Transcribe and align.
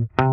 mm-hmm. 0.00 0.29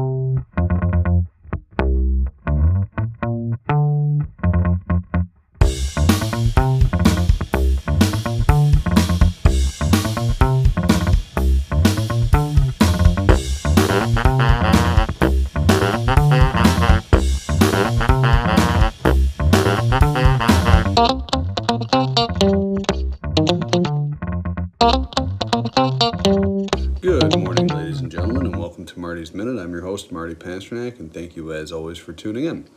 Pasternak, 30.67 30.99
and 30.99 31.13
thank 31.13 31.35
you 31.35 31.53
as 31.53 31.71
always 31.71 31.97
for 31.97 32.13
tuning 32.13 32.45
in. 32.45 32.67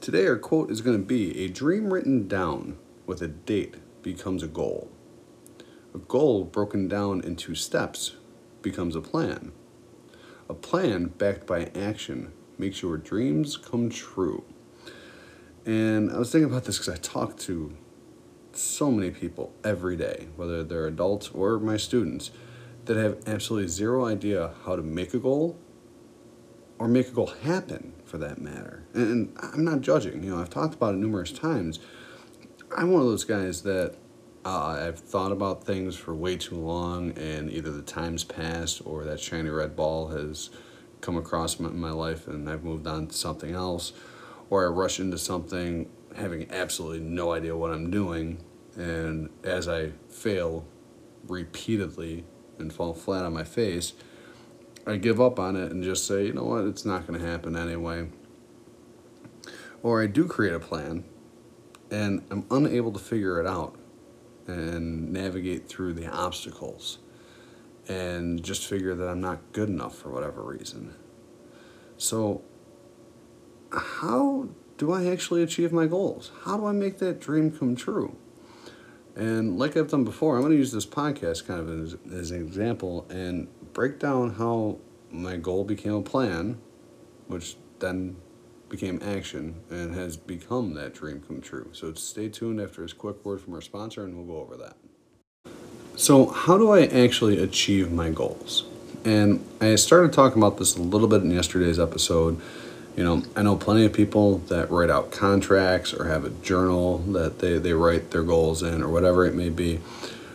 Today, 0.00 0.26
our 0.26 0.36
quote 0.36 0.70
is 0.70 0.80
going 0.80 0.98
to 0.98 1.04
be 1.04 1.44
A 1.44 1.48
dream 1.48 1.92
written 1.92 2.28
down 2.28 2.78
with 3.06 3.22
a 3.22 3.28
date 3.28 3.76
becomes 4.02 4.42
a 4.42 4.48
goal. 4.48 4.90
A 5.94 5.98
goal 5.98 6.44
broken 6.44 6.88
down 6.88 7.22
into 7.22 7.54
steps 7.54 8.16
becomes 8.62 8.94
a 8.94 9.00
plan. 9.00 9.52
A 10.48 10.54
plan 10.54 11.06
backed 11.06 11.46
by 11.46 11.70
action 11.74 12.32
makes 12.58 12.82
your 12.82 12.96
dreams 12.96 13.56
come 13.56 13.88
true. 13.88 14.44
And 15.64 16.10
I 16.10 16.18
was 16.18 16.30
thinking 16.30 16.50
about 16.50 16.64
this 16.64 16.78
because 16.78 16.94
I 16.94 16.98
talk 16.98 17.38
to 17.40 17.74
so 18.52 18.90
many 18.90 19.10
people 19.10 19.52
every 19.64 19.96
day, 19.96 20.28
whether 20.36 20.62
they're 20.62 20.86
adults 20.86 21.30
or 21.30 21.58
my 21.58 21.76
students 21.78 22.30
that 22.84 22.96
have 22.96 23.26
absolutely 23.26 23.68
zero 23.68 24.04
idea 24.04 24.52
how 24.64 24.76
to 24.76 24.82
make 24.82 25.14
a 25.14 25.18
goal 25.18 25.58
or 26.78 26.88
make 26.88 27.08
a 27.08 27.12
goal 27.12 27.28
happen 27.42 27.92
for 28.04 28.18
that 28.18 28.40
matter. 28.40 28.84
And, 28.94 29.36
I'm 29.40 29.64
not 29.64 29.80
judging, 29.80 30.22
you 30.22 30.30
know, 30.30 30.40
I've 30.40 30.50
talked 30.50 30.74
about 30.74 30.94
it 30.94 30.98
numerous 30.98 31.32
times. 31.32 31.78
I'm 32.76 32.90
one 32.90 33.02
of 33.02 33.08
those 33.08 33.24
guys 33.24 33.62
that 33.62 33.94
uh, 34.44 34.84
I've 34.86 34.98
thought 34.98 35.32
about 35.32 35.64
things 35.64 35.96
for 35.96 36.14
way 36.14 36.36
too 36.36 36.56
long, 36.56 37.16
and 37.16 37.50
either 37.50 37.70
the 37.70 37.82
time's 37.82 38.24
passed 38.24 38.82
or 38.84 39.04
that 39.04 39.20
shiny 39.20 39.48
red 39.48 39.74
ball 39.76 40.08
has 40.08 40.50
come 41.00 41.16
across 41.16 41.58
my, 41.60 41.68
my 41.68 41.90
life 41.90 42.26
and 42.26 42.48
I've 42.48 42.64
moved 42.64 42.86
on 42.86 43.06
to 43.06 43.14
something 43.14 43.54
else, 43.54 43.92
or 44.50 44.64
I 44.64 44.68
rush 44.68 45.00
into 45.00 45.18
something 45.18 45.88
having 46.16 46.50
absolutely 46.50 47.00
no 47.00 47.32
idea 47.32 47.56
what 47.56 47.70
I'm 47.70 47.90
doing, 47.90 48.38
and 48.76 49.30
as 49.42 49.68
I 49.68 49.92
fail 50.08 50.64
repeatedly 51.26 52.24
and 52.58 52.72
fall 52.72 52.94
flat 52.94 53.24
on 53.24 53.32
my 53.32 53.44
face, 53.44 53.94
I 54.86 54.96
give 54.96 55.20
up 55.20 55.38
on 55.38 55.56
it 55.56 55.72
and 55.72 55.82
just 55.82 56.06
say, 56.06 56.26
you 56.26 56.32
know 56.32 56.44
what, 56.44 56.64
it's 56.64 56.84
not 56.84 57.06
going 57.06 57.18
to 57.18 57.26
happen 57.26 57.56
anyway. 57.56 58.08
Or 59.82 60.02
I 60.02 60.06
do 60.06 60.26
create 60.26 60.54
a 60.54 60.60
plan 60.60 61.04
and 61.90 62.24
I'm 62.30 62.44
unable 62.50 62.92
to 62.92 62.98
figure 62.98 63.40
it 63.40 63.46
out 63.46 63.76
and 64.46 65.12
navigate 65.12 65.68
through 65.68 65.94
the 65.94 66.06
obstacles 66.06 66.98
and 67.88 68.42
just 68.42 68.66
figure 68.66 68.94
that 68.94 69.08
I'm 69.08 69.20
not 69.20 69.40
good 69.52 69.68
enough 69.68 69.94
for 69.94 70.10
whatever 70.10 70.42
reason. 70.42 70.94
So, 71.96 72.42
how 73.72 74.48
do 74.78 74.92
I 74.92 75.06
actually 75.06 75.42
achieve 75.42 75.72
my 75.72 75.86
goals? 75.86 76.30
How 76.44 76.56
do 76.56 76.66
I 76.66 76.72
make 76.72 76.98
that 76.98 77.20
dream 77.20 77.50
come 77.50 77.76
true? 77.76 78.16
And 79.16 79.58
like 79.58 79.76
I've 79.76 79.88
done 79.88 80.04
before, 80.04 80.36
I'm 80.36 80.42
going 80.42 80.52
to 80.52 80.58
use 80.58 80.72
this 80.72 80.86
podcast 80.86 81.46
kind 81.46 81.60
of 81.60 81.68
as, 81.70 81.96
as 82.12 82.30
an 82.30 82.40
example 82.40 83.06
and 83.10 83.48
break 83.72 83.98
down 83.98 84.34
how 84.34 84.78
my 85.10 85.36
goal 85.36 85.64
became 85.64 85.94
a 85.94 86.02
plan, 86.02 86.58
which 87.28 87.56
then 87.78 88.16
became 88.68 89.00
action 89.04 89.54
and 89.70 89.94
has 89.94 90.16
become 90.16 90.74
that 90.74 90.94
dream 90.94 91.22
come 91.26 91.40
true. 91.40 91.68
So 91.72 91.94
stay 91.94 92.28
tuned 92.28 92.60
after 92.60 92.82
this 92.82 92.92
quick 92.92 93.24
word 93.24 93.40
from 93.40 93.54
our 93.54 93.60
sponsor 93.60 94.04
and 94.04 94.16
we'll 94.16 94.26
go 94.26 94.40
over 94.40 94.56
that. 94.56 94.76
So, 95.96 96.26
how 96.26 96.58
do 96.58 96.72
I 96.72 96.86
actually 96.86 97.40
achieve 97.40 97.92
my 97.92 98.10
goals? 98.10 98.64
And 99.04 99.44
I 99.60 99.76
started 99.76 100.12
talking 100.12 100.38
about 100.38 100.58
this 100.58 100.76
a 100.76 100.82
little 100.82 101.06
bit 101.06 101.22
in 101.22 101.30
yesterday's 101.30 101.78
episode 101.78 102.40
you 102.96 103.02
know, 103.02 103.22
I 103.34 103.42
know 103.42 103.56
plenty 103.56 103.84
of 103.84 103.92
people 103.92 104.38
that 104.38 104.70
write 104.70 104.90
out 104.90 105.10
contracts 105.10 105.92
or 105.92 106.04
have 106.04 106.24
a 106.24 106.30
journal 106.30 106.98
that 106.98 107.40
they, 107.40 107.58
they 107.58 107.72
write 107.72 108.10
their 108.10 108.22
goals 108.22 108.62
in 108.62 108.82
or 108.82 108.88
whatever 108.88 109.24
it 109.24 109.34
may 109.34 109.48
be. 109.48 109.80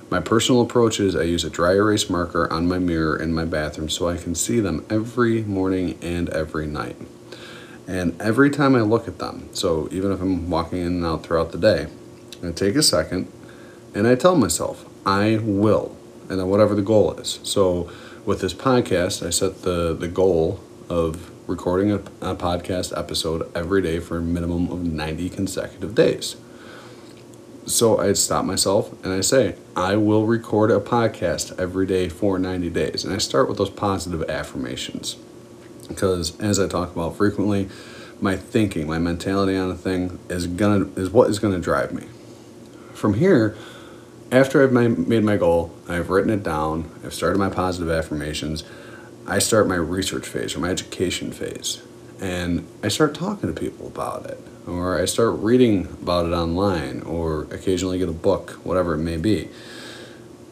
My 0.09 0.19
personal 0.19 0.61
approach 0.61 0.99
is 0.99 1.15
I 1.15 1.23
use 1.23 1.43
a 1.43 1.49
dry 1.49 1.73
erase 1.73 2.09
marker 2.09 2.51
on 2.51 2.67
my 2.67 2.79
mirror 2.79 3.15
in 3.15 3.33
my 3.33 3.45
bathroom 3.45 3.89
so 3.89 4.09
I 4.09 4.17
can 4.17 4.35
see 4.35 4.59
them 4.59 4.85
every 4.89 5.43
morning 5.43 5.97
and 6.01 6.29
every 6.29 6.65
night. 6.65 6.97
And 7.87 8.19
every 8.21 8.49
time 8.49 8.75
I 8.75 8.81
look 8.81 9.07
at 9.07 9.19
them, 9.19 9.49
so 9.53 9.87
even 9.91 10.11
if 10.11 10.19
I'm 10.19 10.49
walking 10.49 10.79
in 10.79 10.87
and 10.87 11.05
out 11.05 11.23
throughout 11.23 11.51
the 11.51 11.57
day, 11.57 11.87
I 12.43 12.51
take 12.51 12.75
a 12.75 12.83
second 12.83 13.31
and 13.93 14.07
I 14.07 14.15
tell 14.15 14.35
myself, 14.35 14.85
I 15.05 15.39
will, 15.41 15.95
and 16.29 16.39
then 16.39 16.47
whatever 16.49 16.75
the 16.75 16.81
goal 16.81 17.13
is. 17.13 17.39
So 17.43 17.91
with 18.25 18.41
this 18.41 18.53
podcast, 18.53 19.25
I 19.25 19.29
set 19.29 19.61
the, 19.61 19.95
the 19.95 20.07
goal 20.07 20.59
of 20.89 21.31
recording 21.49 21.91
a, 21.91 21.95
a 22.21 22.35
podcast 22.35 22.95
episode 22.95 23.51
every 23.55 23.81
day 23.81 23.99
for 23.99 24.17
a 24.17 24.21
minimum 24.21 24.71
of 24.71 24.83
90 24.83 25.29
consecutive 25.29 25.95
days. 25.95 26.35
So 27.65 27.99
I 27.99 28.13
stop 28.13 28.45
myself 28.45 28.93
and 29.03 29.11
I 29.11 29.21
say, 29.21 29.55
I 29.75 29.95
will 29.95 30.27
record 30.27 30.69
a 30.69 30.79
podcast 30.79 31.59
every 31.59 31.87
day 31.87 32.07
for 32.07 32.37
90 32.37 32.69
days. 32.69 33.03
And 33.03 33.11
I 33.11 33.17
start 33.17 33.49
with 33.49 33.57
those 33.57 33.71
positive 33.71 34.29
affirmations. 34.29 35.17
Because 35.87 36.39
as 36.39 36.59
I 36.59 36.67
talk 36.67 36.91
about 36.91 37.17
frequently, 37.17 37.67
my 38.21 38.37
thinking, 38.37 38.85
my 38.85 38.99
mentality 38.99 39.57
on 39.57 39.71
a 39.71 39.75
thing 39.75 40.19
is 40.29 40.45
gonna 40.45 40.85
is 40.95 41.09
what 41.09 41.31
is 41.31 41.39
gonna 41.39 41.59
drive 41.59 41.91
me. 41.91 42.05
From 42.93 43.15
here, 43.15 43.55
after 44.31 44.63
I've 44.63 44.71
made 44.71 45.23
my 45.23 45.37
goal, 45.37 45.73
I've 45.87 46.11
written 46.11 46.29
it 46.29 46.43
down, 46.43 46.91
I've 47.03 47.13
started 47.13 47.39
my 47.39 47.49
positive 47.49 47.89
affirmations, 47.89 48.63
I 49.27 49.39
start 49.39 49.67
my 49.67 49.75
research 49.75 50.27
phase 50.27 50.55
or 50.55 50.59
my 50.59 50.69
education 50.69 51.31
phase 51.31 51.81
and 52.21 52.67
I 52.83 52.87
start 52.87 53.13
talking 53.15 53.53
to 53.53 53.59
people 53.59 53.87
about 53.87 54.25
it 54.25 54.39
or 54.67 54.99
I 54.99 55.05
start 55.05 55.35
reading 55.39 55.87
about 56.01 56.25
it 56.25 56.33
online 56.33 57.01
or 57.01 57.43
occasionally 57.51 57.97
get 57.99 58.09
a 58.09 58.13
book, 58.13 58.51
whatever 58.63 58.95
it 58.95 58.99
may 58.99 59.17
be. 59.17 59.49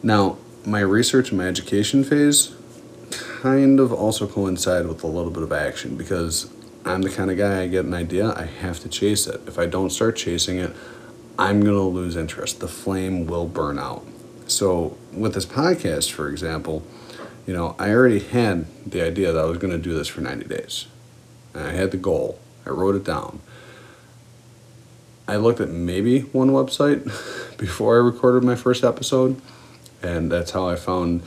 Now, 0.02 0.38
my 0.64 0.80
research 0.80 1.30
and 1.30 1.38
my 1.38 1.46
education 1.46 2.04
phase 2.04 2.54
kind 3.10 3.80
of 3.80 3.92
also 3.92 4.26
coincide 4.26 4.86
with 4.86 5.02
a 5.02 5.06
little 5.06 5.30
bit 5.30 5.42
of 5.42 5.52
action 5.52 5.96
because 5.96 6.50
I'm 6.84 7.02
the 7.02 7.10
kind 7.10 7.30
of 7.30 7.36
guy 7.36 7.62
I 7.62 7.66
get 7.68 7.84
an 7.84 7.94
idea, 7.94 8.32
I 8.34 8.44
have 8.44 8.80
to 8.80 8.88
chase 8.88 9.26
it. 9.26 9.40
If 9.46 9.58
I 9.58 9.66
don't 9.66 9.90
start 9.90 10.16
chasing 10.16 10.58
it, 10.58 10.74
I'm 11.38 11.60
going 11.60 11.76
to 11.76 11.82
lose 11.82 12.16
interest. 12.16 12.60
The 12.60 12.68
flame 12.68 13.26
will 13.26 13.46
burn 13.46 13.78
out. 13.78 14.04
So, 14.46 14.96
with 15.12 15.34
this 15.34 15.46
podcast, 15.46 16.10
for 16.10 16.28
example, 16.28 16.82
you 17.48 17.54
know, 17.54 17.74
I 17.78 17.92
already 17.92 18.18
had 18.18 18.66
the 18.84 19.00
idea 19.00 19.32
that 19.32 19.40
I 19.42 19.46
was 19.46 19.56
going 19.56 19.72
to 19.72 19.78
do 19.78 19.94
this 19.94 20.06
for 20.06 20.20
90 20.20 20.44
days. 20.44 20.86
And 21.54 21.66
I 21.66 21.72
had 21.72 21.92
the 21.92 21.96
goal. 21.96 22.38
I 22.66 22.68
wrote 22.68 22.94
it 22.94 23.04
down. 23.04 23.40
I 25.26 25.36
looked 25.36 25.58
at 25.58 25.70
maybe 25.70 26.20
one 26.20 26.50
website 26.50 27.04
before 27.58 27.96
I 27.96 28.00
recorded 28.00 28.44
my 28.44 28.54
first 28.54 28.84
episode, 28.84 29.40
and 30.02 30.30
that's 30.30 30.50
how 30.50 30.68
I 30.68 30.76
found 30.76 31.22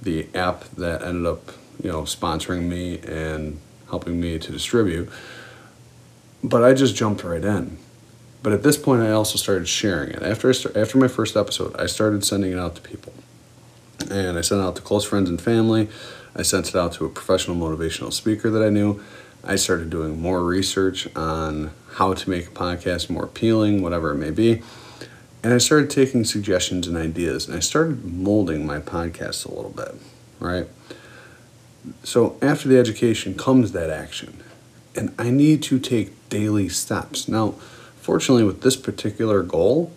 the 0.00 0.26
app 0.34 0.64
that 0.76 1.02
ended 1.02 1.26
up, 1.26 1.50
you 1.82 1.92
know, 1.92 2.02
sponsoring 2.02 2.62
me 2.62 2.98
and 3.00 3.60
helping 3.90 4.18
me 4.18 4.38
to 4.38 4.50
distribute. 4.50 5.10
But 6.42 6.64
I 6.64 6.72
just 6.72 6.96
jumped 6.96 7.22
right 7.22 7.44
in. 7.44 7.76
But 8.42 8.54
at 8.54 8.62
this 8.62 8.78
point, 8.78 9.02
I 9.02 9.10
also 9.10 9.36
started 9.36 9.68
sharing 9.68 10.10
it. 10.12 10.22
After 10.22 10.48
I 10.48 10.52
start, 10.52 10.74
after 10.74 10.96
my 10.96 11.08
first 11.08 11.36
episode, 11.36 11.76
I 11.76 11.84
started 11.84 12.24
sending 12.24 12.52
it 12.52 12.58
out 12.58 12.76
to 12.76 12.80
people 12.80 13.12
and 14.10 14.38
I 14.38 14.40
sent 14.40 14.60
it 14.60 14.64
out 14.64 14.76
to 14.76 14.82
close 14.82 15.04
friends 15.04 15.28
and 15.28 15.40
family. 15.40 15.88
I 16.34 16.42
sent 16.42 16.68
it 16.68 16.74
out 16.74 16.92
to 16.94 17.04
a 17.04 17.08
professional 17.08 17.56
motivational 17.56 18.12
speaker 18.12 18.50
that 18.50 18.62
I 18.62 18.68
knew. 18.68 19.02
I 19.44 19.56
started 19.56 19.90
doing 19.90 20.20
more 20.20 20.42
research 20.42 21.08
on 21.14 21.70
how 21.92 22.14
to 22.14 22.30
make 22.30 22.48
a 22.48 22.50
podcast 22.50 23.08
more 23.08 23.24
appealing, 23.24 23.82
whatever 23.82 24.10
it 24.10 24.16
may 24.16 24.30
be. 24.30 24.62
And 25.42 25.54
I 25.54 25.58
started 25.58 25.90
taking 25.90 26.24
suggestions 26.24 26.88
and 26.88 26.96
ideas, 26.96 27.46
and 27.46 27.56
I 27.56 27.60
started 27.60 28.04
molding 28.04 28.66
my 28.66 28.80
podcast 28.80 29.46
a 29.46 29.54
little 29.54 29.70
bit, 29.70 29.94
right? 30.40 30.66
So 32.02 32.36
after 32.42 32.68
the 32.68 32.78
education 32.78 33.34
comes 33.34 33.72
that 33.72 33.90
action, 33.90 34.42
and 34.96 35.14
I 35.18 35.30
need 35.30 35.62
to 35.64 35.78
take 35.78 36.28
daily 36.28 36.68
steps. 36.68 37.28
Now, 37.28 37.52
fortunately, 38.00 38.44
with 38.44 38.62
this 38.62 38.76
particular 38.76 39.42
goal, 39.42 39.92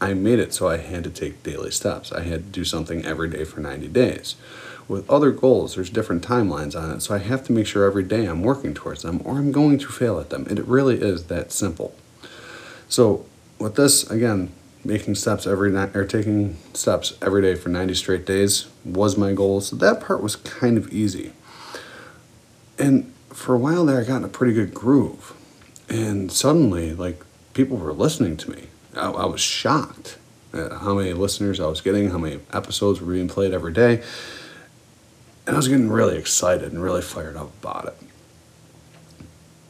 I 0.00 0.14
made 0.14 0.38
it 0.38 0.54
so 0.54 0.68
I 0.68 0.78
had 0.78 1.04
to 1.04 1.10
take 1.10 1.42
daily 1.42 1.70
steps. 1.70 2.10
I 2.10 2.22
had 2.22 2.44
to 2.44 2.50
do 2.50 2.64
something 2.64 3.04
every 3.04 3.28
day 3.28 3.44
for 3.44 3.60
90 3.60 3.88
days. 3.88 4.34
With 4.88 5.08
other 5.08 5.30
goals, 5.30 5.74
there's 5.74 5.90
different 5.90 6.26
timelines 6.26 6.74
on 6.74 6.90
it, 6.90 7.00
so 7.00 7.14
I 7.14 7.18
have 7.18 7.44
to 7.44 7.52
make 7.52 7.66
sure 7.66 7.84
every 7.84 8.02
day 8.02 8.24
I'm 8.24 8.42
working 8.42 8.74
towards 8.74 9.02
them 9.02 9.20
or 9.24 9.36
I'm 9.38 9.52
going 9.52 9.78
to 9.78 9.88
fail 9.88 10.18
at 10.18 10.30
them. 10.30 10.46
it 10.50 10.64
really 10.64 11.00
is 11.00 11.24
that 11.24 11.52
simple. 11.52 11.94
So, 12.88 13.24
with 13.58 13.76
this, 13.76 14.10
again, 14.10 14.50
making 14.84 15.14
steps 15.14 15.46
every 15.46 15.70
night 15.70 15.94
or 15.94 16.06
taking 16.06 16.56
steps 16.72 17.16
every 17.22 17.42
day 17.42 17.54
for 17.54 17.68
90 17.68 17.94
straight 17.94 18.24
days 18.24 18.66
was 18.84 19.16
my 19.16 19.32
goal. 19.32 19.60
So, 19.60 19.76
that 19.76 20.00
part 20.00 20.22
was 20.22 20.34
kind 20.34 20.76
of 20.76 20.92
easy. 20.92 21.32
And 22.78 23.12
for 23.28 23.54
a 23.54 23.58
while 23.58 23.84
there, 23.84 24.00
I 24.00 24.04
got 24.04 24.16
in 24.16 24.24
a 24.24 24.28
pretty 24.28 24.54
good 24.54 24.74
groove. 24.74 25.34
And 25.88 26.32
suddenly, 26.32 26.94
like, 26.94 27.22
people 27.52 27.76
were 27.76 27.92
listening 27.92 28.36
to 28.38 28.50
me. 28.50 28.68
I, 28.96 29.10
I 29.10 29.26
was 29.26 29.40
shocked 29.40 30.18
at 30.52 30.72
how 30.72 30.94
many 30.94 31.12
listeners 31.12 31.60
I 31.60 31.66
was 31.66 31.80
getting, 31.80 32.10
how 32.10 32.18
many 32.18 32.40
episodes 32.52 33.00
were 33.00 33.12
being 33.12 33.28
played 33.28 33.52
every 33.52 33.72
day. 33.72 34.02
And 35.46 35.54
I 35.54 35.58
was 35.58 35.68
getting 35.68 35.90
really 35.90 36.16
excited 36.16 36.72
and 36.72 36.82
really 36.82 37.02
fired 37.02 37.36
up 37.36 37.50
about 37.62 37.86
it. 37.86 37.96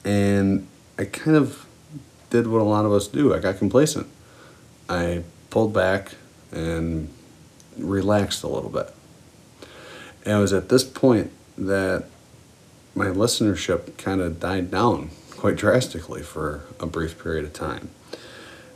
And 0.05 0.67
I 0.99 1.05
kind 1.05 1.37
of 1.37 1.67
did 2.31 2.46
what 2.46 2.61
a 2.61 2.64
lot 2.64 2.84
of 2.84 2.93
us 2.93 3.08
do. 3.08 3.34
I 3.34 3.38
got 3.38 3.58
complacent. 3.58 4.06
I 4.88 5.22
pulled 5.50 5.72
back 5.72 6.14
and 6.52 7.08
relaxed 7.76 8.43
a 8.43 8.49
little 8.49 8.70
bit. 8.70 8.93
And 10.25 10.38
it 10.38 10.40
was 10.40 10.52
at 10.52 10.69
this 10.69 10.84
point 10.84 11.31
that 11.56 12.05
my 12.94 13.06
listenership 13.06 13.96
kind 13.96 14.20
of 14.20 14.40
died 14.40 14.70
down 14.70 15.11
quite 15.31 15.56
drastically 15.56 16.22
for 16.22 16.64
a 16.78 16.87
brief 16.87 17.22
period 17.22 17.44
of 17.44 17.52
time. 17.52 17.90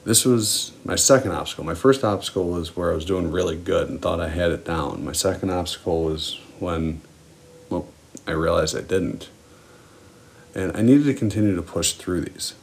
This 0.04 0.26
was 0.26 0.72
my 0.84 0.96
second 0.96 1.32
obstacle. 1.32 1.64
My 1.64 1.74
first 1.74 2.04
obstacle 2.04 2.48
was 2.48 2.76
where 2.76 2.92
I 2.92 2.94
was 2.94 3.06
doing 3.06 3.30
really 3.30 3.56
good 3.56 3.88
and 3.88 4.00
thought 4.00 4.20
I 4.20 4.28
had 4.28 4.50
it 4.50 4.64
down. 4.64 5.04
My 5.04 5.12
second 5.12 5.50
obstacle 5.50 6.04
was 6.04 6.38
when, 6.58 7.00
well, 7.70 7.88
I 8.26 8.32
realized 8.32 8.76
I 8.76 8.82
didn't. 8.82 9.30
And 10.54 10.76
I 10.76 10.82
needed 10.82 11.04
to 11.04 11.14
continue 11.14 11.56
to 11.56 11.62
push 11.62 11.94
through 11.94 12.20
these. 12.22 12.54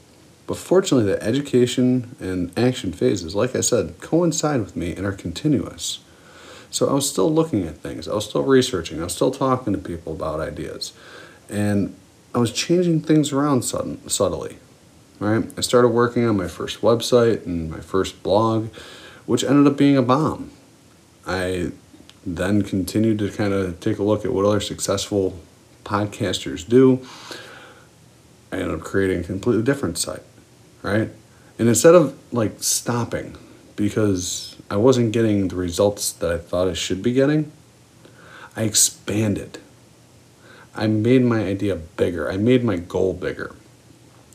But 0.46 0.58
fortunately, 0.58 1.12
the 1.12 1.22
education 1.24 2.16
and 2.20 2.58
action 2.58 2.94
phases, 2.94 3.36
like 3.36 3.56
I 3.56 3.62
said, 3.62 4.00
coincide 4.02 4.60
with 4.60 4.76
me 4.76 4.96
and 4.96 5.06
are 5.06 5.12
continuous. 5.12 6.00
So 6.70 6.90
I 6.90 6.94
was 6.94 7.10
still 7.10 7.32
looking 7.34 7.68
at 7.68 7.78
things, 7.78 8.08
I 8.08 8.14
was 8.14 8.26
still 8.26 8.44
researching, 8.44 9.02
I 9.02 9.04
was 9.04 9.14
still 9.14 9.32
talking 9.32 9.74
to 9.74 9.80
people 9.80 10.14
about 10.14 10.40
ideas. 10.40 10.94
And 11.50 11.96
I 12.34 12.38
was 12.38 12.52
changing 12.54 13.02
things 13.02 13.34
around 13.34 13.64
sudden, 13.64 14.08
subtly. 14.10 14.58
Right? 15.22 15.48
I 15.56 15.62
started 15.62 15.90
working 15.90 16.26
on 16.26 16.36
my 16.36 16.48
first 16.48 16.82
website 16.82 17.46
and 17.46 17.70
my 17.70 17.80
first 17.80 18.24
blog, 18.24 18.74
which 19.28 19.44
ended 19.44 19.72
up 19.72 19.78
being 19.78 19.96
a 19.96 20.02
bomb. 20.02 20.50
I 21.28 21.74
then 22.26 22.64
continued 22.64 23.20
to 23.20 23.30
kind 23.30 23.54
of 23.54 23.80
take 23.80 24.00
a 24.00 24.04
look 24.04 24.26
at 24.26 24.34
what 24.34 24.46
other 24.46 24.60
successful 24.60 25.40
podcasters 25.84 26.68
do. 26.68 27.06
I 28.52 28.56
ended 28.56 28.80
up 28.80 28.82
creating 28.82 29.20
a 29.20 29.24
completely 29.24 29.62
different 29.62 30.00
site, 30.00 30.24
right? 30.82 31.10
And 31.60 31.70
instead 31.70 31.94
of 31.94 32.18
like 32.34 32.64
stopping 32.64 33.38
because 33.76 34.56
I 34.72 34.78
wasn't 34.78 35.12
getting 35.12 35.50
the 35.50 35.56
results 35.56 36.12
that 36.14 36.32
I 36.32 36.40
thought 36.40 36.68
I 36.68 36.74
should 36.74 37.04
be 37.04 37.14
getting, 37.14 37.52
I 38.56 38.64
expanded. 38.64 39.60
I 40.74 40.88
made 40.88 41.24
my 41.24 41.44
idea 41.44 41.76
bigger. 41.76 42.28
I 42.28 42.38
made 42.38 42.64
my 42.64 42.78
goal 42.78 43.14
bigger. 43.14 43.56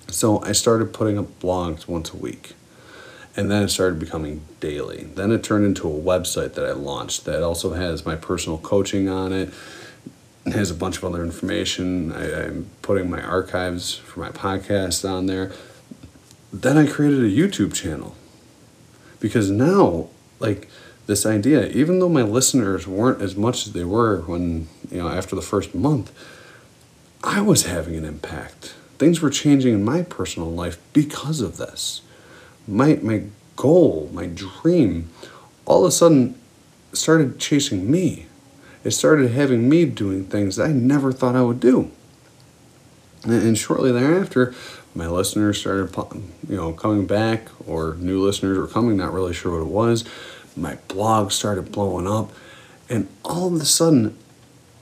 So 0.08 0.42
I 0.42 0.52
started 0.52 0.92
putting 0.92 1.18
up 1.18 1.40
blogs 1.40 1.88
once 1.88 2.12
a 2.12 2.16
week. 2.16 2.54
And 3.36 3.50
then 3.50 3.64
it 3.64 3.68
started 3.68 3.98
becoming 3.98 4.42
daily. 4.60 5.04
Then 5.14 5.30
it 5.30 5.44
turned 5.44 5.66
into 5.66 5.86
a 5.88 5.92
website 5.92 6.54
that 6.54 6.64
I 6.64 6.72
launched 6.72 7.26
that 7.26 7.42
also 7.42 7.74
has 7.74 8.06
my 8.06 8.16
personal 8.16 8.56
coaching 8.56 9.10
on 9.10 9.32
it. 9.32 9.52
It 10.46 10.54
has 10.54 10.70
a 10.70 10.74
bunch 10.74 10.96
of 10.96 11.04
other 11.04 11.22
information. 11.22 12.12
I, 12.12 12.44
I'm 12.44 12.70
putting 12.80 13.10
my 13.10 13.20
archives 13.20 13.94
for 13.94 14.20
my 14.20 14.30
podcast 14.30 15.08
on 15.08 15.26
there. 15.26 15.52
Then 16.50 16.78
I 16.78 16.86
created 16.86 17.20
a 17.20 17.28
YouTube 17.28 17.74
channel. 17.74 18.16
Because 19.20 19.50
now, 19.50 20.08
like, 20.38 20.68
this 21.06 21.26
idea, 21.26 21.66
even 21.68 21.98
though 21.98 22.08
my 22.08 22.22
listeners 22.22 22.86
weren't 22.86 23.20
as 23.20 23.36
much 23.36 23.66
as 23.66 23.72
they 23.74 23.84
were 23.84 24.20
when, 24.22 24.68
you 24.90 24.98
know, 24.98 25.08
after 25.08 25.36
the 25.36 25.42
first 25.42 25.74
month, 25.74 26.10
I 27.22 27.40
was 27.42 27.66
having 27.66 27.96
an 27.96 28.04
impact. 28.04 28.74
Things 28.98 29.20
were 29.20 29.30
changing 29.30 29.74
in 29.74 29.84
my 29.84 30.02
personal 30.02 30.50
life 30.50 30.78
because 30.92 31.40
of 31.40 31.56
this. 31.56 32.00
My, 32.66 32.98
my 33.02 33.24
goal, 33.56 34.10
my 34.12 34.26
dream, 34.26 35.10
all 35.64 35.84
of 35.84 35.88
a 35.88 35.92
sudden 35.92 36.38
started 36.92 37.38
chasing 37.38 37.90
me. 37.90 38.26
It 38.84 38.92
started 38.92 39.32
having 39.32 39.68
me 39.68 39.84
doing 39.84 40.24
things 40.24 40.56
that 40.56 40.70
I 40.70 40.72
never 40.72 41.12
thought 41.12 41.36
I 41.36 41.42
would 41.42 41.60
do. 41.60 41.90
And 43.24 43.58
shortly 43.58 43.90
thereafter, 43.90 44.54
my 44.94 45.08
listeners 45.08 45.58
started, 45.58 45.94
you 46.48 46.56
know, 46.56 46.72
coming 46.72 47.06
back, 47.06 47.48
or 47.66 47.94
new 47.98 48.22
listeners 48.24 48.56
were 48.56 48.68
coming, 48.68 48.96
not 48.96 49.12
really 49.12 49.34
sure 49.34 49.52
what 49.52 49.66
it 49.66 49.72
was 49.72 50.04
my 50.56 50.76
blog 50.88 51.30
started 51.30 51.70
blowing 51.70 52.06
up, 52.06 52.32
and 52.88 53.08
all 53.24 53.54
of 53.54 53.60
a 53.60 53.64
sudden, 53.64 54.16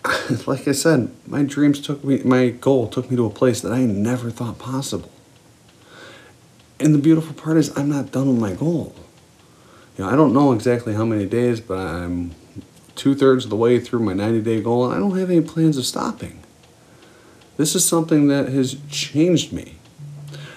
like 0.47 0.69
I 0.69 0.73
said, 0.73 1.11
my 1.27 1.43
dreams 1.43 1.81
took 1.81 2.05
me, 2.05 2.19
my 2.25 2.51
goal 2.51 2.89
took 2.89 3.11
me 3.11 3.17
to 3.17 3.27
a 3.27 3.31
place 3.31 3.61
that 3.62 3.73
I 3.73 3.85
never 3.85 4.31
thought 4.31 4.59
possible. 4.59 5.11
And 6.79 6.95
the 6.95 6.99
beautiful 6.99 7.35
part 7.35 7.56
is, 7.56 7.77
I'm 7.77 7.89
not 7.89 8.12
done 8.12 8.29
with 8.29 8.39
my 8.39 8.53
goal. 8.53 8.95
You 9.97 10.05
know, 10.05 10.11
I 10.11 10.17
don't 10.17 10.35
know 10.35 10.53
exactly 10.53 10.95
how 10.95 11.05
many 11.05 11.25
days, 11.25 11.61
but 11.61 11.79
I'm 11.79 12.33
two 12.97 13.15
thirds 13.15 13.45
of 13.45 13.51
the 13.51 13.56
way 13.56 13.81
through 13.81 14.01
my 14.01 14.12
90 14.12 14.43
day 14.43 14.61
goal, 14.61 14.85
and 14.85 14.95
I 14.95 14.99
don't 14.99 15.17
have 15.17 15.31
any 15.31 15.41
plans 15.41 15.79
of 15.79 15.87
stopping. 15.87 16.41
This 17.57 17.75
is 17.75 17.85
something 17.85 18.29
that 18.29 18.49
has 18.49 18.77
changed 18.91 19.53
me. 19.53 19.77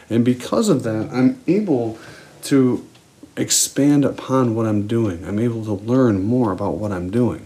And 0.10 0.26
because 0.26 0.70
of 0.70 0.84
that, 0.84 1.10
I'm 1.12 1.42
able 1.48 1.98
to 2.44 2.88
expand 3.36 4.04
upon 4.04 4.56
what 4.56 4.66
I'm 4.66 4.88
doing. 4.88 5.24
I'm 5.24 5.38
able 5.38 5.64
to 5.66 5.74
learn 5.74 6.24
more 6.24 6.52
about 6.52 6.78
what 6.78 6.92
I'm 6.92 7.12
doing. 7.12 7.46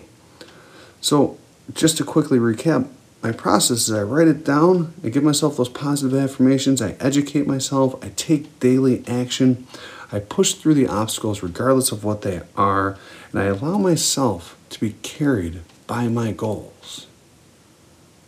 So, 1.01 1.37
just 1.73 1.97
to 1.97 2.03
quickly 2.03 2.39
recap, 2.39 2.87
my 3.21 3.31
process 3.31 3.87
is 3.87 3.91
I 3.91 4.01
write 4.01 4.27
it 4.27 4.43
down, 4.43 4.93
I 5.03 5.09
give 5.09 5.23
myself 5.23 5.57
those 5.57 5.69
positive 5.69 6.17
affirmations, 6.17 6.81
I 6.81 6.93
educate 6.99 7.45
myself, 7.45 8.03
I 8.03 8.09
take 8.15 8.59
daily 8.59 9.03
action, 9.07 9.67
I 10.11 10.19
push 10.19 10.55
through 10.55 10.73
the 10.73 10.87
obstacles 10.87 11.43
regardless 11.43 11.91
of 11.91 12.03
what 12.03 12.23
they 12.23 12.41
are, 12.57 12.97
and 13.31 13.41
I 13.41 13.45
allow 13.45 13.77
myself 13.77 14.57
to 14.71 14.79
be 14.79 14.93
carried 15.03 15.61
by 15.85 16.07
my 16.07 16.31
goals. 16.31 17.07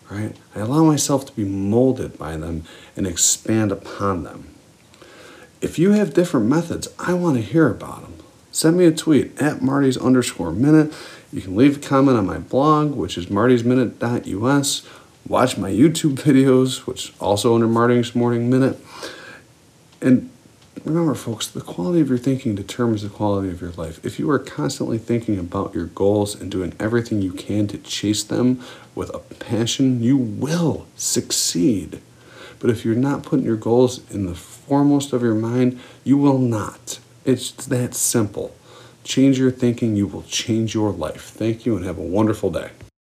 Right? 0.09 0.35
I 0.55 0.59
allow 0.59 0.83
myself 0.83 1.25
to 1.25 1.33
be 1.33 1.43
molded 1.43 2.17
by 2.19 2.37
them 2.37 2.63
and 2.95 3.07
expand 3.07 3.71
upon 3.71 4.23
them. 4.23 4.53
If 5.59 5.79
you 5.79 5.93
have 5.93 6.13
different 6.13 6.45
methods, 6.45 6.87
I 6.99 7.13
want 7.13 7.37
to 7.37 7.41
hear 7.41 7.69
about 7.69 8.01
them. 8.01 8.12
Send 8.53 8.77
me 8.77 8.85
a 8.85 8.91
tweet 8.91 9.41
at 9.41 9.63
Marty's 9.63 9.97
underscore 9.97 10.51
minute. 10.51 10.93
You 11.33 11.41
can 11.41 11.55
leave 11.55 11.77
a 11.77 11.79
comment 11.79 12.19
on 12.19 12.27
my 12.27 12.37
blog, 12.37 12.93
which 12.93 13.17
is 13.17 13.25
martysminute.us. 13.25 14.87
Watch 15.27 15.57
my 15.57 15.71
YouTube 15.71 16.13
videos, 16.17 16.85
which 16.85 17.13
also 17.19 17.55
under 17.55 17.67
Marty's 17.67 18.13
Morning 18.13 18.51
Minute. 18.51 18.79
And 20.01 20.29
remember, 20.85 21.15
folks, 21.15 21.47
the 21.47 21.61
quality 21.61 21.99
of 21.99 22.09
your 22.09 22.19
thinking 22.19 22.53
determines 22.53 23.01
the 23.01 23.09
quality 23.09 23.49
of 23.49 23.59
your 23.59 23.71
life. 23.71 23.99
If 24.05 24.19
you 24.19 24.29
are 24.29 24.37
constantly 24.37 24.99
thinking 24.99 25.39
about 25.39 25.73
your 25.73 25.87
goals 25.87 26.39
and 26.39 26.51
doing 26.51 26.75
everything 26.79 27.23
you 27.23 27.33
can 27.33 27.67
to 27.69 27.79
chase 27.79 28.23
them 28.23 28.61
with 28.93 29.09
a 29.15 29.19
passion, 29.19 30.03
you 30.03 30.15
will 30.15 30.85
succeed. 30.95 32.01
But 32.59 32.69
if 32.69 32.85
you're 32.85 32.93
not 32.93 33.23
putting 33.23 33.45
your 33.45 33.55
goals 33.55 34.07
in 34.11 34.27
the 34.27 34.35
foremost 34.35 35.11
of 35.11 35.23
your 35.23 35.33
mind, 35.33 35.79
you 36.03 36.17
will 36.17 36.37
not. 36.37 36.99
It's 37.25 37.51
that 37.67 37.93
simple. 37.95 38.53
Change 39.03 39.39
your 39.39 39.51
thinking, 39.51 39.95
you 39.95 40.07
will 40.07 40.23
change 40.23 40.73
your 40.73 40.91
life. 40.91 41.29
Thank 41.29 41.65
you 41.65 41.75
and 41.77 41.85
have 41.85 41.97
a 41.97 42.01
wonderful 42.01 42.49
day. 42.49 42.71